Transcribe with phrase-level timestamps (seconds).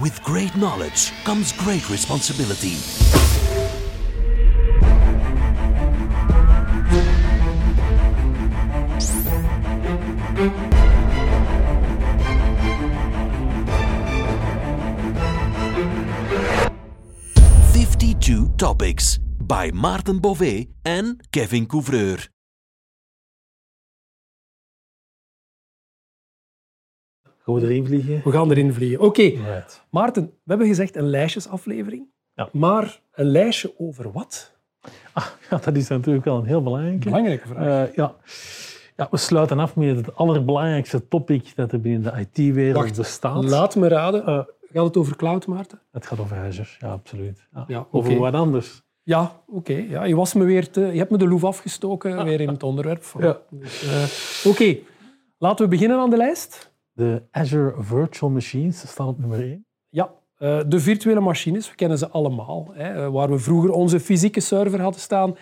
[0.00, 2.76] With great knowledge comes great responsibility.
[17.72, 22.28] Fifty-two topics by Maarten Bové and Kevin Couvreur.
[27.48, 28.20] Gaan we erin vliegen?
[28.24, 29.00] We gaan erin vliegen.
[29.00, 29.84] Oké, Right.
[29.90, 32.06] Maarten, we hebben gezegd een lijstjesaflevering.
[32.34, 32.48] Ja.
[32.52, 34.56] Maar een lijstje over wat?
[35.50, 37.04] Ja, dat is natuurlijk wel een heel belangrijke.
[37.04, 37.88] Belangrijke vraag.
[37.88, 38.14] Eh, ja.
[38.96, 43.44] ja, we sluiten af met het allerbelangrijkste topic dat er binnen de IT-wereld bestaat.
[43.44, 44.26] Laat me raden.
[44.26, 44.40] Eh,
[44.72, 45.80] gaat het over cloud, Maarten?
[45.92, 47.46] Het gaat over Azure, ja, absoluut.
[47.54, 47.64] Ja.
[47.66, 48.82] Ja, Over wat anders.
[49.02, 49.72] Ja, oké.
[49.88, 52.62] Ja, je, was me weer te, je hebt me de loef afgestoken weer in het
[52.62, 53.04] onderwerp.
[53.18, 53.38] Ja.
[53.50, 54.76] Dus, eh, oké,
[55.38, 56.70] laten we beginnen aan de lijst.
[56.98, 59.66] De Azure Virtual Machines staan op nummer 1.
[59.88, 62.68] Ja, eh, de virtuele machines, we kennen ze allemaal.
[62.72, 63.04] Hè.
[63.04, 65.36] Eh, Waar we vroeger onze fysieke server hadden staan,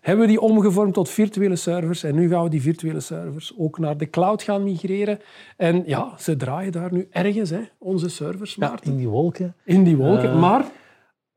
[0.00, 2.02] hebben we die omgevormd tot virtuele servers.
[2.02, 5.18] En nu gaan we die virtuele servers ook naar de cloud gaan migreren.
[5.56, 9.54] En ja, ze draaien daar nu ergens, hè, onze servers, Ja, in die wolken.
[9.64, 10.30] in die wolken.
[10.30, 10.40] Eh.
[10.40, 10.64] maar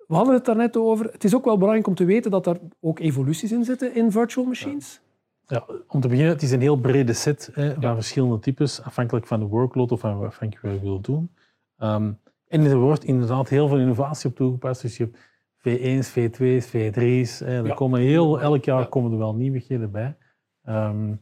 [0.08, 1.06] we hadden het daarnet over.
[1.12, 4.12] Het is ook wel belangrijk om te weten dat er ook evoluties in zitten in
[4.12, 5.02] virtual machines.
[5.48, 9.28] Ja, om te beginnen, het is een heel brede set hè, van verschillende types, afhankelijk
[9.28, 11.32] van de workload of van wat je wil- doen.
[11.78, 12.12] Ehm,
[12.48, 14.82] en er wordt inderdaad heel veel innovatie op toegepast.
[14.82, 15.18] Dus je hebt
[15.58, 17.40] V1's, V2's, V3's.
[17.40, 17.46] Hè.
[17.60, 17.74] Er Ja.
[17.74, 18.86] komen heel, elk jaar Ja.
[18.86, 20.18] komen er wel nieuwigheden bij.
[20.64, 21.14] Ehm,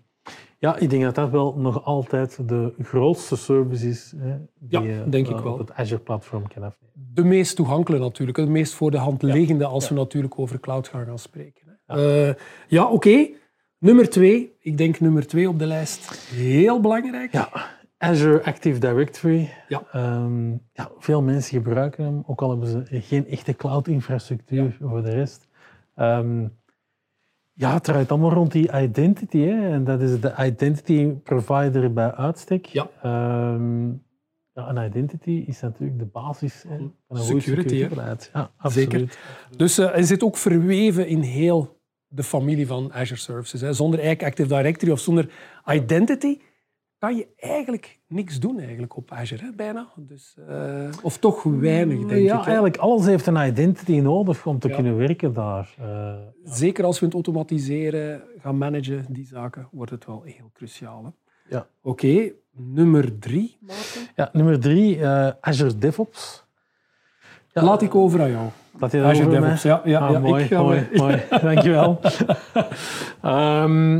[0.59, 4.81] ja, ik denk dat dat wel nog altijd de grootste service is hè, die Ja,
[4.81, 5.53] je denk ik eh, wel.
[5.53, 6.93] op het Azure-platform kan afnemen.
[7.13, 10.87] De meest toegankelijke natuurlijk, de meest voor de hand liggende als we natuurlijk over cloud
[10.87, 11.79] gaan gaan spreken.
[11.85, 11.95] hè.
[12.01, 12.35] Ja,
[12.67, 13.27] ja oké.
[13.79, 16.29] Nummer twee, ik denk nummer twee op de lijst.
[16.29, 17.31] Heel belangrijk.
[17.31, 17.49] Ja,
[17.97, 19.49] Azure Active Directory.
[19.67, 19.83] Ja.
[19.91, 25.11] Ehm, ja, veel mensen gebruiken hem, ook al hebben ze geen echte cloud-infrastructuur voor de
[25.11, 25.47] rest.
[25.95, 26.47] Ehm,
[27.53, 29.39] ja, het draait allemaal rond die identity.
[29.39, 29.71] Hè?
[29.71, 32.65] En dat is de identity provider bij uitstek.
[32.65, 32.89] Ja.
[33.01, 33.87] Ehm,
[34.53, 37.55] ja, een identity is natuurlijk de basis hè, van een Security, hè?
[37.55, 38.29] securitybeleid.
[38.33, 38.91] Ja, absoluut.
[38.91, 39.17] Zeker.
[39.57, 41.74] Dus eh, hij zit ook verweven in heel
[42.15, 43.61] de familie van Azure Services.
[43.61, 43.73] Hè.
[43.73, 45.29] Zonder eigenlijk Active Directory of zonder
[45.65, 46.39] Identity
[46.97, 49.87] kan je eigenlijk niks doen eigenlijk op Azure, hè, bijna.
[49.97, 52.39] Dus, eh, of toch weinig, denk ja, ik.
[52.39, 52.45] hè.
[52.45, 54.75] eigenlijk alles heeft een identity nodig om te Ja.
[54.75, 55.73] kunnen werken daar.
[55.79, 61.03] Eh, Zeker als we het automatiseren, gaan managen, die zaken, wordt het wel heel cruciaal.
[61.03, 61.09] Hè.
[61.55, 61.67] Ja.
[61.81, 64.01] Oké, nummer drie, Maarten.
[64.15, 66.43] Ja, nummer drie, eh, Azure DevOps.
[67.51, 68.49] Ja, Laat ik over aan jou.
[68.77, 69.39] Dat Azure over mij?
[69.39, 69.81] DevOps, ja.
[69.85, 71.21] ja, Ah, ja mooi, ik ga mooi, me- mooi.
[71.41, 71.99] Dankjewel.
[73.21, 73.93] Ehm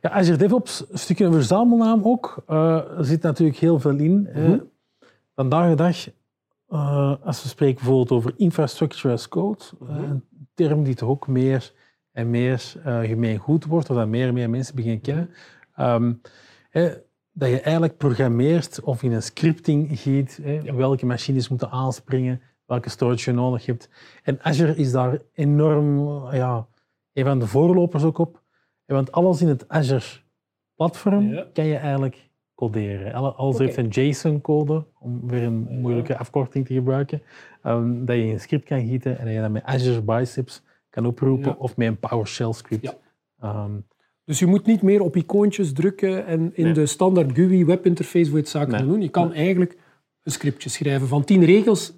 [0.00, 2.42] ja, Azure DevOps, een stukje een verzamelnaam ook.
[2.46, 4.28] Eh, er zit natuurlijk heel veel in.
[4.34, 4.58] Mhm.
[5.34, 6.08] Vandaag de dag,
[6.68, 10.02] eh, als we spreken bijvoorbeeld over infrastructure as code, eh, Mhm.
[10.10, 10.24] een
[10.54, 11.72] term die toch ook meer
[12.12, 15.30] en meer eh gemeengoed wordt, of dat meer en meer mensen beginnen kennen.
[15.74, 16.12] Ehm,
[17.32, 20.40] dat je eigenlijk programmeert of in een scripting giet
[20.76, 23.88] welke machines moeten aanspringen, welke storage je nodig hebt.
[24.22, 25.98] En Azure is daar enorm
[26.34, 26.66] ja,
[27.12, 28.42] een van de voorlopers ook op.
[28.84, 31.46] Want alles in het Azure-platform Ja.
[31.52, 33.12] kan je eigenlijk coderen.
[33.12, 37.22] Alle- Alles heeft een JSON-code, om weer een moeilijke afkorting te gebruiken,
[37.62, 40.62] ehm, dat je in een script kan gieten en dat je dat met Azure Biceps
[40.90, 41.56] kan oproepen Ja.
[41.58, 42.96] of met een PowerShell-script.
[43.40, 43.70] Ehm,
[44.24, 46.72] Dus je moet niet meer op icoontjes drukken en in Nee.
[46.72, 48.86] de standaard GUI webinterface voor je het zaken Nee.
[48.86, 49.00] doen.
[49.02, 49.76] Je kan eigenlijk
[50.22, 51.97] een scriptje schrijven van tien regels.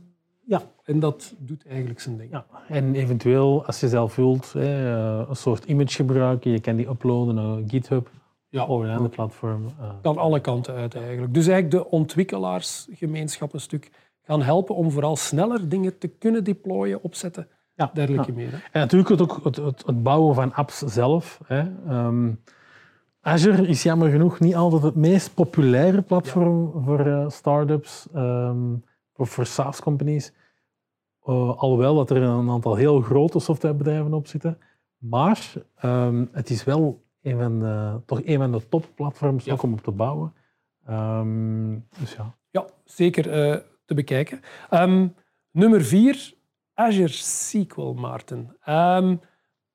[0.50, 2.30] Ja, en dat doet eigenlijk zijn ding.
[2.30, 6.76] Ja, en eventueel, als je zelf wilt, hè, eh, een soort image gebruiken, je kan
[6.76, 8.10] die uploaden naar GitHub
[8.48, 9.64] Ja, of een ander platform.
[9.80, 9.90] eh.
[10.02, 11.34] kan alle kanten uit eigenlijk.
[11.34, 13.90] Dus eigenlijk de ontwikkelaarsgemeenschap een stuk
[14.22, 18.36] gaan helpen om vooral sneller dingen te kunnen deployen, opzetten, ja, dergelijke ja.
[18.36, 18.50] meer.
[18.50, 18.56] hè.
[18.72, 21.40] En natuurlijk ook het, het, het bouwen van apps zelf.
[21.46, 21.62] Hè.
[21.88, 22.30] Ehm,
[23.20, 28.74] Azure is jammer genoeg niet altijd het meest populaire platform voor eh, startups ehm,
[29.16, 30.32] of voor SaaS-companies.
[31.24, 34.58] Eh, alhoewel dat er een aantal heel grote softwarebedrijven op zitten.
[34.98, 39.52] Maar ehm, het is wel een van de, toch een van de topplatforms Ja.
[39.52, 40.32] ook om op te bouwen.
[40.86, 42.34] Ehm, dus ja.
[42.50, 44.40] Ja, zeker eh, te bekijken.
[44.70, 45.06] Ehm,
[45.50, 46.34] nummer vier,
[46.74, 48.56] Azure SQL, Maarten.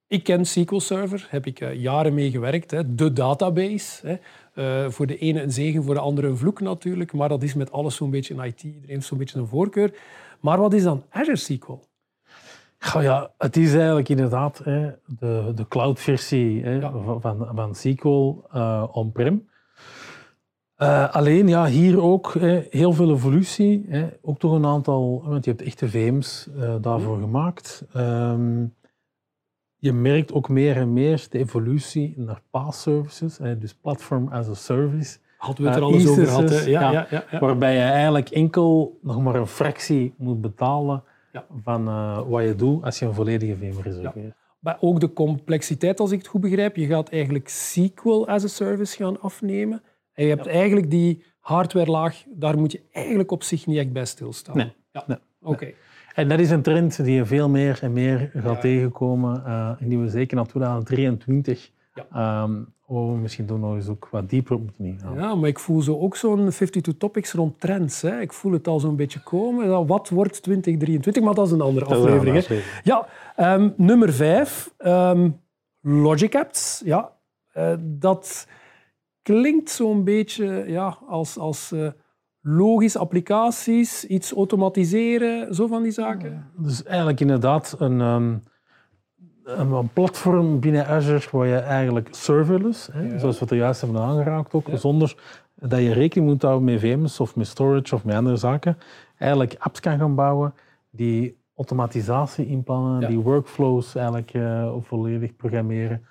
[0.08, 2.72] Ik ken SQL Server, heb ik eh, jaren mee gewerkt.
[2.72, 2.96] Hè.
[2.96, 4.08] De database.
[4.08, 4.92] Hè.
[4.92, 7.14] Voor de ene een zegen, voor de andere een vloek natuurlijk.
[7.14, 8.64] Maar dat is met alles zo'n beetje in IT.
[8.64, 9.94] Iedereen heeft zo'n beetje een voorkeur.
[10.40, 11.80] Maar wat is dan Azure SQL?
[12.80, 16.92] Goh, ja, het is eigenlijk inderdaad hè, de, de cloud-versie hè, Ja.
[17.20, 19.48] van, van, SQL eh, on-prem.
[20.78, 23.86] Uh, alleen ja, hier ook hè, heel veel evolutie.
[23.90, 24.08] Hè.
[24.22, 27.86] Ook toch een aantal, want je hebt echte VM's uh, daarvoor gemaakt.
[27.96, 28.76] Um,
[29.76, 34.48] je merkt ook meer en meer de evolutie naar PaaS services, hè, dus platform as
[34.48, 35.18] a service.
[35.46, 36.66] Hadden we het er uh, al eens over gehad.
[36.66, 41.04] Ja, ja, Waarbij je eigenlijk enkel nog maar een fractie moet betalen
[41.64, 41.86] van
[42.30, 44.36] wat je doet als je een volledige VM reserveert.
[44.66, 46.76] Maar ook de complexiteit, als ik het goed begrijp.
[46.76, 49.82] Je gaat eigenlijk SQL as a service gaan afnemen.
[50.14, 54.06] En je hebt eigenlijk die hardwarelaag, daar moet je eigenlijk op zich niet echt bij
[54.06, 54.58] stilstaan.
[54.58, 54.74] Nee.
[54.92, 55.20] Ja.
[55.42, 55.72] Oké.
[56.16, 59.44] En dat is een trend die je veel meer en meer gaat tegenkomen.
[59.46, 62.44] Uh, en die we zeker naar 2023 ja.
[62.44, 65.16] Um, oh, misschien doen nog eens ook wat dieper moeten ingaan.
[65.16, 68.02] Ja, maar ik voel zo ook zo'n 52 topics rond trends.
[68.02, 68.20] Hè.
[68.20, 69.88] Ik voel het al zo'n beetje komen.
[69.88, 71.24] Wat wordt 2023?
[71.24, 72.50] Maar dat is een andere aflevering.
[72.50, 73.08] Een Ja,
[73.38, 74.74] um, nummer vijf.
[74.78, 75.40] Um,
[75.82, 76.82] Logic Apps.
[76.86, 77.12] Ja,
[77.58, 78.48] uh, dat
[79.22, 81.88] klinkt zo'n beetje ja, als, als uh,
[82.42, 86.52] logische applicaties, iets automatiseren, zo van die zaken.
[86.58, 88.44] Dus eigenlijk inderdaad een, um,
[89.46, 94.54] een platform binnen Azure waar je eigenlijk serverless, hè, zoals we het juist hebben aangeraakt,
[94.54, 95.16] ook zonder
[95.56, 98.78] dat je rekening moet houden met VM's of met storage of met andere zaken,
[99.18, 100.54] eigenlijk apps kan gaan bouwen
[100.90, 106.06] die automatisatie inplannen, die workflows eigenlijk uh, volledig programmeren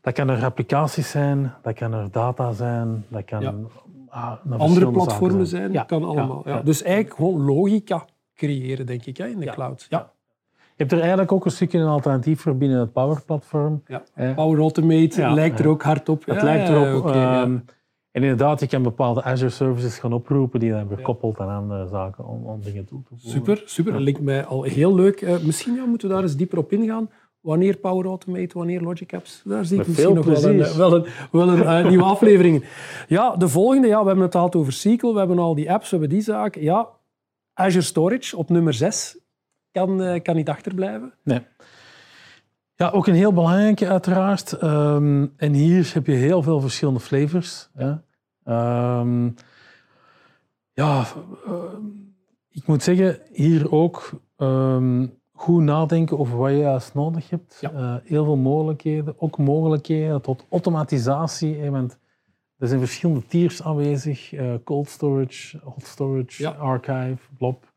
[0.00, 3.70] dat kan er applicaties zijn, dat kan er data zijn, dat kan
[4.08, 5.62] ah, andere platformen zijn.
[5.62, 5.72] zijn.
[5.72, 5.82] Ja.
[5.82, 6.42] kan allemaal.
[6.44, 6.62] Ja.
[6.62, 8.04] Dus eigenlijk gewoon logica
[8.34, 9.86] creëren, denk ik, hè, in de cloud.
[9.88, 10.12] Ja.
[10.80, 13.82] Je hebt er eigenlijk ook een stukje een alternatief voor binnen het Power Platform.
[13.86, 14.32] Ja.
[14.34, 16.26] Power Automate lijkt er ook hard op.
[16.26, 17.04] Het lijkt erop.
[17.04, 17.64] Okay, um,
[18.10, 21.86] en inderdaad, je kan bepaalde Azure services gaan oproepen die dan weer koppelt aan andere
[21.86, 23.30] zaken om, om dingen toe te voegen.
[23.30, 23.92] Super, super.
[23.92, 25.20] Dat lijkt mij al heel leuk.
[25.20, 27.10] Uh, misschien ja, moeten we daar eens dieper op ingaan.
[27.40, 29.42] Wanneer Power Automate, wanneer Logic Apps.
[29.44, 32.64] Daar zie ik misschien nog wel een, wel een, wel een uh, nieuwe aflevering.
[33.08, 33.86] Ja, de volgende.
[33.86, 35.12] Ja, we hebben het gehad over SQL.
[35.12, 36.62] We hebben al die apps, we hebben die zaken.
[36.62, 36.88] Ja,
[37.54, 39.19] Azure Storage op nummer 6
[39.72, 41.12] kan, uh, kan niet achterblijven.
[41.22, 41.40] Nee.
[42.74, 44.62] Ja, ook een heel belangrijke uiteraard.
[44.62, 47.70] Um, en hier heb je heel veel verschillende flavors.
[47.74, 48.02] Ja,
[49.00, 49.34] um,
[50.72, 51.04] ja
[51.46, 51.62] uh,
[52.50, 54.20] ik moet zeggen, hier ook...
[54.36, 57.58] Um, goed nadenken over wat je juist nodig hebt.
[57.60, 57.72] Ja.
[57.72, 61.70] Uh, heel veel mogelijkheden, ook mogelijkheden tot automatisatie.
[61.70, 61.98] want
[62.58, 64.32] er zijn verschillende tiers aanwezig.
[64.32, 66.50] Uh, cold storage, hot storage, ja.
[66.50, 67.69] archive, blob.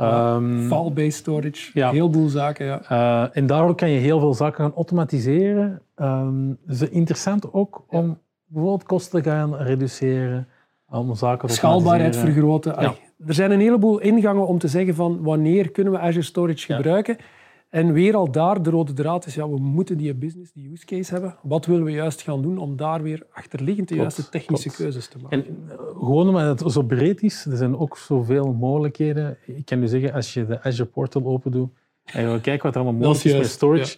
[0.00, 1.90] Um, File-based storage, ja.
[1.90, 2.66] heel veel zaken.
[2.66, 2.82] Ja.
[2.90, 5.82] Uh, en daardoor kan je heel veel zaken gaan automatiseren.
[5.96, 10.48] Um, is interessant ook om bijvoorbeeld kosten te gaan reduceren.
[10.88, 12.76] Om zaken te Schaalbaarheid vergroten.
[12.80, 12.94] Ja
[13.26, 17.16] er zijn een heleboel ingangen om te zeggen van wanneer kunnen we Azure Storage gebruiken.
[17.70, 20.84] En weer al daar, de rode draad is, ja, we moeten die business, die use
[20.84, 21.36] case hebben.
[21.42, 25.18] Wat willen we juist gaan doen om daar weer achterliggend de juiste technische keuzes te
[25.18, 25.44] maken?
[25.44, 29.38] En uh, gewoon omdat het zo breed is, er zijn ook zoveel mogelijkheden.
[29.46, 31.70] Ik kan u zeggen, als je de Azure Portal open doet
[32.04, 33.96] en je kijkt wat er allemaal mogelijk is, met storage,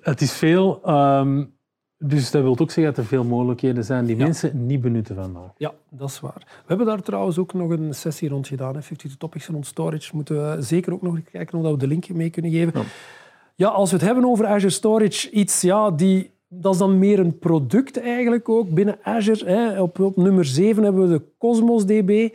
[0.00, 0.90] het is veel.
[0.90, 1.58] Um,
[2.02, 5.50] dus dat wil ook zeggen dat er veel mogelijkheden zijn die mensen niet benutten vandaag.
[5.56, 6.42] Ja, dat is waar.
[6.46, 8.70] We hebben daar trouwens ook nog een sessie rond gedaan.
[8.70, 10.10] 52 topics rond storage.
[10.16, 12.72] Moeten we zeker ook nog kijken of we de link mee kunnen geven.
[12.74, 12.86] Ja.
[13.54, 13.68] ja.
[13.68, 17.38] als we het hebben over Azure Storage, iets ja, die, dat is dan meer een
[17.38, 19.44] product eigenlijk ook binnen Azure.
[19.44, 19.82] Hè.
[19.82, 22.34] Op, op nummer 7 hebben we de Cosmos DB.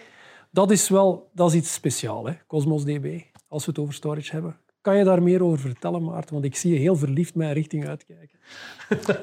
[0.52, 4.56] Dat is wel dat is iets speciaals, Cosmos DB, als we het over storage hebben.
[4.86, 6.34] Kan je daar meer over vertellen, Maarten?
[6.34, 8.40] Want ik zie je heel verliefd mijn richting uitkijken.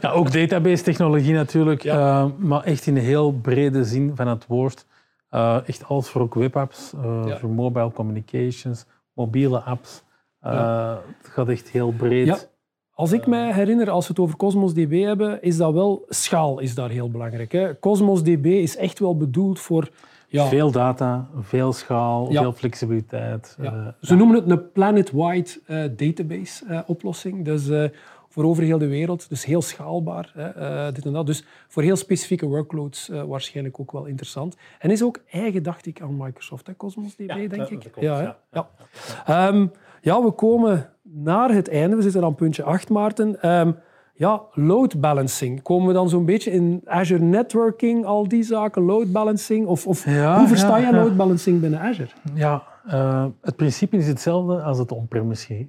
[0.01, 4.87] Ja, ook database-technologie natuurlijk, uh, maar echt in een heel brede zin van het woord.
[5.31, 10.03] Uh, echt alles voor ook webapps, uh, voor mobile communications, mobiele apps.
[10.41, 12.51] Het gaat echt heel breed.
[12.95, 16.59] Als ik mij herinner, als we het over Cosmos DB hebben, is dat wel schaal
[16.59, 17.53] is daar heel belangrijk.
[17.53, 17.79] Hè?
[17.79, 19.91] Cosmos DB is echt wel bedoeld voor
[20.33, 20.47] ja.
[20.47, 23.57] Veel data, veel schaal, veel flexibiliteit.
[23.61, 23.75] Ja.
[23.75, 27.45] Uh, Ze noemen het een planet-wide uh, database uh, oplossing.
[27.45, 27.91] Dus
[28.29, 29.29] voor over heel de wereld.
[29.29, 30.33] Dus heel schaalbaar.
[30.95, 31.27] dit en dat.
[31.27, 34.57] Dus voor heel specifieke workloads waarschijnlijk ook wel interessant.
[34.79, 36.77] En is ook eigen, dacht ik, aan Microsoft, hè?
[36.77, 37.91] Cosmos DB, denk ik.
[38.01, 38.37] Ja, ja.
[39.27, 39.49] Ja.
[39.49, 39.71] Um,
[40.01, 41.97] ja, we komen naar het einde.
[41.97, 43.51] We zitten aan puntje 8, Maarten.
[43.51, 43.77] Um,
[44.23, 45.63] ja, load balancing.
[45.63, 49.67] Komen we dan zo'n beetje in Azure Networking, al die zaken, load balancing?
[49.67, 52.11] Of, of hoe versta je load balancing binnen Azure?
[52.35, 55.69] Ja, uh, het principe is hetzelfde als het on-premise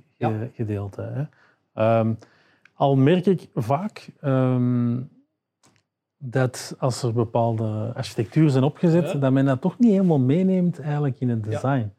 [0.54, 1.30] gedeelte.
[1.74, 2.00] Hè.
[2.00, 2.18] Um,
[2.74, 5.10] al merk ik vaak um,
[6.18, 11.20] dat als er bepaalde architecturen zijn opgezet, dat men dat toch niet helemaal meeneemt eigenlijk
[11.20, 11.92] in het design.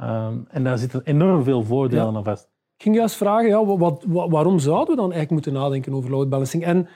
[0.00, 2.48] Um, en daar zitten enorm veel voordelen aan vast.
[2.80, 6.10] Ik ging juist vragen, ja, wat, wat, waarom zouden we dan eigenlijk moeten nadenken over
[6.10, 6.64] load balancing?
[6.64, 6.88] En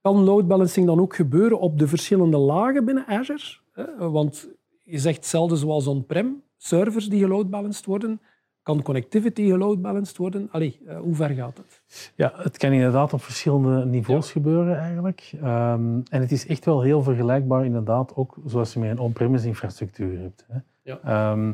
[0.00, 3.56] kan load balancing dan ook gebeuren op de verschillende lagen binnen Azure?
[3.98, 4.48] Want
[4.84, 8.20] je zegt hetzelfde zoals on-prem, servers die geload balanced worden.
[8.62, 10.48] Kan connectivity geload balanced worden?
[10.50, 12.12] Allee, eh, hoe ver gaat het?
[12.14, 15.32] Ja, het kan inderdaad op verschillende niveaus gebeuren eigenlijk.
[15.42, 19.46] Ehm, en het is echt wel heel vergelijkbaar inderdaad, ook zoals je met een on-premise
[19.46, 20.44] infrastructuur hebt.
[20.48, 20.58] Hè.
[20.82, 21.00] Ja.
[21.04, 21.52] Ehm,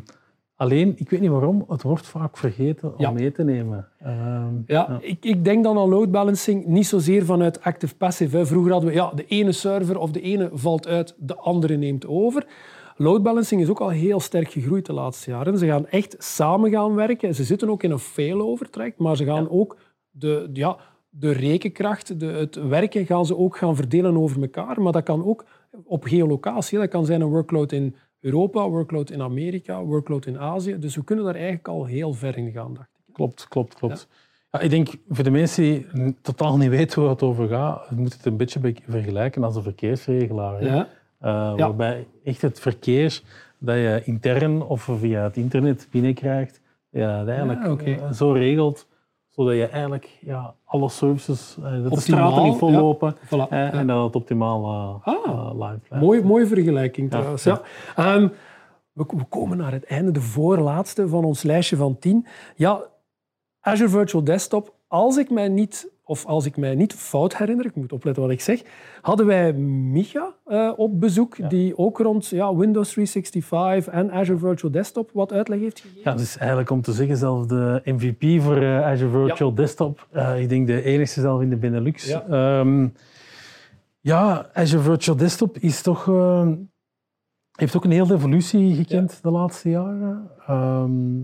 [0.56, 3.10] alleen, ik weet niet waarom, het wordt vaak vergeten om Ja.
[3.10, 3.88] mee te nemen.
[3.98, 8.46] Ehm, Ja, Ik, ik denk dan aan load balancing niet zozeer vanuit active-passive.
[8.46, 12.06] Vroeger hadden we ja, de ene server of de ene valt uit, de andere neemt
[12.06, 12.46] over.
[12.96, 15.58] Load balancing is ook al heel sterk gegroeid de laatste jaren.
[15.58, 17.34] Ze gaan echt samen gaan werken.
[17.34, 19.76] Ze zitten ook in een failover traject, maar ze gaan ook
[20.10, 20.76] de, ja,
[21.08, 24.82] de rekenkracht, de, het werken gaan ze ook gaan verdelen over elkaar.
[24.82, 25.44] Maar dat kan ook
[25.84, 26.78] op geolocatie.
[26.78, 30.78] Dat kan zijn een workload in Europa, workload in Amerika, workload in Azië.
[30.78, 33.14] Dus we kunnen daar eigenlijk al heel ver in gaan, dacht ik.
[33.14, 34.08] Klopt, klopt, klopt.
[34.52, 34.60] Ja.
[34.60, 35.86] ik denk voor de mensen die
[36.22, 39.62] totaal niet weten waar het over gaat, moet het een beetje be- vergelijken als een
[39.62, 40.60] verkeersregelaar.
[40.60, 40.66] hè.
[40.74, 40.88] Ja.
[41.18, 43.20] Eh, Waarbij echt het verkeer
[43.58, 48.86] dat je intern of via het internet binnenkrijgt, ja, eigenlijk eh, zo regelt,
[49.34, 53.28] zodat je eigenlijk ja, alle services, dat de straten niet vollopen Voilà.
[53.28, 53.72] eh, Ja.
[53.72, 54.62] en dat het optimaal
[55.04, 55.50] eh, Ah.
[55.52, 55.98] live.
[56.04, 57.42] Mooie, mooie vergelijking trouwens.
[57.44, 57.60] Ja.
[57.96, 58.28] Ehm,
[58.92, 62.26] we, we komen naar het einde, de voorlaatste van ons lijstje van 10.
[62.56, 62.80] Ja,
[63.60, 67.74] Azure Virtual Desktop, als ik mij niet, of als ik mij niet fout herinner, ik
[67.74, 68.62] moet opletten wat ik zeg,
[69.00, 74.72] hadden wij Micha eh, op bezoek, die ook rond ja, Windows 365 en Azure Virtual
[74.72, 76.10] Desktop wat uitleg heeft gegeven.
[76.10, 80.06] Ja, dus eigenlijk om te zeggen, zelf de MVP voor eh, Azure Virtual Desktop.
[80.10, 82.06] Eh, ik denk de enigste zelf in de Benelux.
[82.06, 82.24] Ja.
[82.28, 82.64] Ja,
[84.00, 86.04] ja Azure Virtual Desktop is toch,
[87.52, 90.30] heeft ook een hele evolutie gekend de laatste jaren.
[90.46, 91.20] Ehm,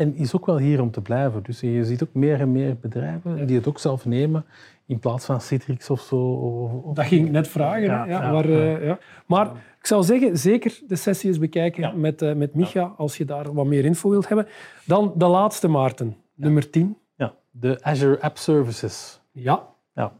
[0.00, 1.42] en is ook wel hier om te blijven.
[1.42, 4.44] Dus je ziet ook meer en meer bedrijven die het ook zelf nemen
[4.86, 6.16] in plaats van Citrix of zo.
[6.16, 7.82] Of, Dat ging ik net vragen.
[7.82, 8.06] Ja,
[8.42, 8.98] eh, ja.
[9.26, 9.46] maar
[9.78, 13.52] ik zou zeggen, zeker de sessie eens bekijken met, eh, met Micha, als je daar
[13.52, 14.46] wat meer info wilt hebben.
[14.84, 16.96] Dan de laatste, Maarten, nummer 10.
[17.16, 19.20] ja, de Azure App Services.
[19.32, 20.12] Ja, Ja.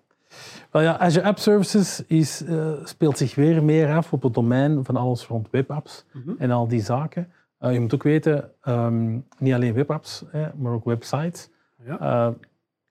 [0.70, 4.84] Wel ja, Azure App Services is, eh, speelt zich weer meer af op het domein
[4.84, 6.04] van alles rond webapps
[6.38, 7.32] en al die zaken.
[7.60, 11.48] Eh, je moet ook weten, ehm, niet alleen webapps, hè, maar ook websites.
[11.84, 12.00] Ja.
[12.00, 12.34] Eh,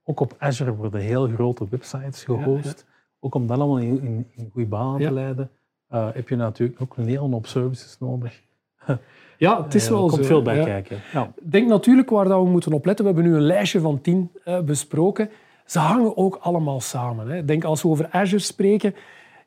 [0.03, 2.85] ook op Azure worden heel grote websites gehost.
[3.19, 5.49] Ook om dat allemaal in, in, in goede banen te leiden,
[5.87, 8.41] eh, heb je natuurlijk ook een hele hoop services nodig.
[9.37, 10.27] ja het is wel er komt zo.
[10.27, 10.97] veel bij kijken.
[11.35, 13.05] Ik denk natuurlijk waar dat we moeten op letten.
[13.05, 15.29] We hebben nu een lijstje van 10 eh, besproken.
[15.65, 17.27] Ze hangen ook allemaal samen.
[17.27, 17.45] Hè.
[17.45, 18.95] Denk als we over Azure spreken,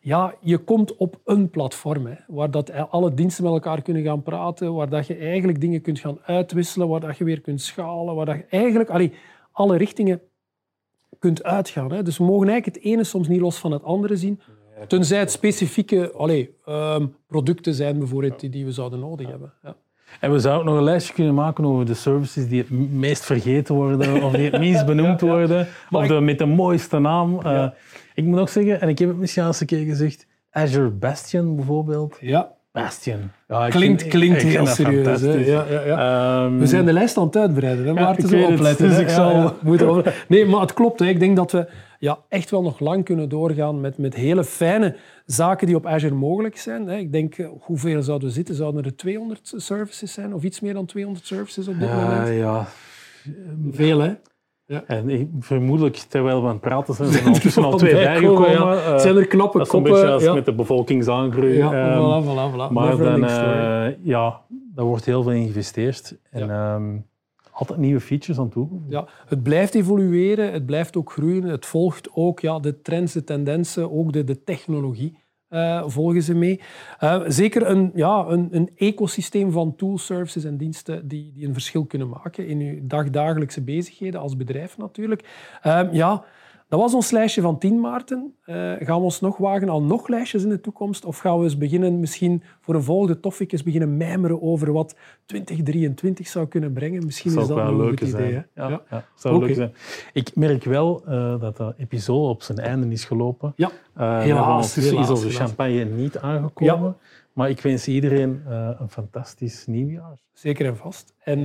[0.05, 4.23] ja, je komt op een platform hè, waar dat alle diensten met elkaar kunnen gaan
[4.23, 8.15] praten, waar dat je eigenlijk dingen kunt gaan uitwisselen, waar dat je weer kunt schalen,
[8.15, 9.13] waar dat je eigenlijk allee,
[9.53, 10.21] alle richtingen
[11.19, 11.93] kunt uitgaan.
[11.93, 12.03] Hè.
[12.03, 14.41] Dus we mogen eigenlijk het ene soms niet los van het andere zien,
[14.87, 19.53] tenzij het specifieke allee, ehm, producten zijn bijvoorbeeld die, die we zouden nodig hebben.
[19.63, 19.77] Ja.
[20.21, 23.25] En we zouden ook nog een lijstje kunnen maken over de services die het meest
[23.25, 27.41] vergeten worden, of die het minst benoemd worden, of de, met de mooiste naam.
[27.41, 27.69] Eh,
[28.15, 30.91] ik moet ook zeggen, en ik heb het misschien al eens een keer gezegd, Azure
[30.91, 32.17] Bastion bijvoorbeeld.
[32.21, 32.53] ja.
[32.73, 33.31] Bastion.
[33.49, 35.21] Ja, Klinkt, klinkt ik heel serieus.
[35.21, 35.33] Hè?
[35.33, 36.45] Ja, ja, ja.
[36.45, 37.93] Ehm, We zijn de lijst aan het uitbreiden, hè?
[37.93, 38.89] Maarten, ik zo weet het, opletten.
[38.89, 41.01] dus ik zal- moeten over- Nee, maar het klopt.
[41.01, 41.07] Hè.
[41.07, 44.97] Ik denk dat we ja, echt wel nog lang kunnen doorgaan met, met hele fijne
[45.27, 46.87] zaken die op Azure mogelijk zijn.
[46.87, 46.97] Hè.
[46.97, 48.55] Ik denk, eh, hoeveel zouden we zitten?
[48.55, 50.35] Zouden er 200 services zijn?
[50.35, 52.29] Of iets meer dan 200 services op dit moment?
[52.37, 52.67] ja.
[53.71, 54.13] Veel, hè?
[54.87, 58.51] En ik- vermoedelijk, terwijl we aan het praten zijn, zijn er al twee bijgekomen.
[58.51, 58.75] ja.
[58.75, 59.93] Eh, zijn er knappe dat is een koppen?
[60.01, 60.35] beetje als ja.
[60.35, 61.57] met de bevolkingsaangroei.
[61.57, 62.73] Ja, Ehm, voilà, voilà, voilà.
[62.73, 64.41] Maar Never dan, eh, ja,
[64.75, 66.17] daar wordt heel veel in geïnvesteerd.
[66.31, 66.83] En ehm,
[67.53, 68.85] altijd nieuwe features aan toegevoegd.
[68.89, 71.43] Ja, het blijft evolueren, het blijft ook groeien.
[71.43, 75.17] Het volgt ook ja, de trends, de tendensen, ook de, de technologie
[75.53, 76.61] eh, volgen ze mee.
[76.99, 81.53] Eh, zeker een, ja, een, een ecosysteem van tools, services en diensten die, die een
[81.53, 85.29] verschil kunnen maken in uw dagdagelijkse bezigheden als bedrijf natuurlijk.
[85.63, 86.25] Eh, ja,
[86.73, 88.35] dat was ons lijstje van 10, Maarten.
[88.45, 91.05] Eh, gaan we ons nog wagen aan nog lijstjes in de toekomst?
[91.05, 94.97] Of gaan we eens beginnen, misschien voor een volgende topic, eens beginnen mijmeren over wat
[95.27, 97.05] 2023 zou kunnen brengen?
[97.05, 98.33] Misschien zou is dat wel een leuk idee.
[98.33, 98.43] hè?
[98.55, 99.05] Ja, ja.
[99.15, 99.73] zou leuk zijn.
[100.13, 103.53] Ik merk wel eh, dat de episode op zijn einde is gelopen.
[103.57, 104.77] Ja, hebben helaas.
[104.77, 106.97] is onze champagne niet aangekomen.
[107.33, 108.43] Maar ik wens iedereen
[108.79, 110.19] een fantastisch nieuwjaar.
[110.33, 111.15] Zeker en vast.
[111.19, 111.45] En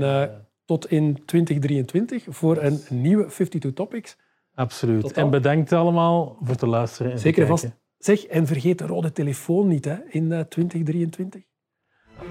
[0.65, 4.17] tot in 2023 voor een nieuwe 52 Topics.
[4.57, 5.01] Absoluut.
[5.01, 5.11] Tot.
[5.11, 7.11] En bedankt allemaal voor het luisteren.
[7.11, 7.69] En Zeker vast.
[7.97, 11.41] Zeg, en vergeet de rode telefoon niet hè, in eh, 2023.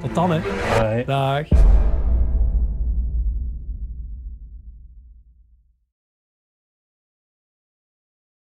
[0.01, 0.41] Tot dan, hè.
[0.81, 1.05] Bye.
[1.05, 1.49] Dag.